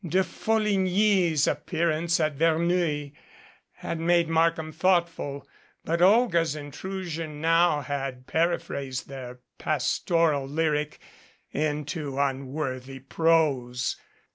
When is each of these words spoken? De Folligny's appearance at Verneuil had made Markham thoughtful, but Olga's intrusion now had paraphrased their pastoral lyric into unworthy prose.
De 0.03 0.23
Folligny's 0.23 1.45
appearance 1.45 2.19
at 2.19 2.33
Verneuil 2.33 3.11
had 3.73 3.99
made 3.99 4.27
Markham 4.27 4.71
thoughtful, 4.71 5.47
but 5.85 6.01
Olga's 6.01 6.55
intrusion 6.55 7.39
now 7.39 7.81
had 7.81 8.25
paraphrased 8.25 9.07
their 9.07 9.41
pastoral 9.59 10.47
lyric 10.47 10.97
into 11.51 12.17
unworthy 12.17 12.97
prose. 12.97 13.95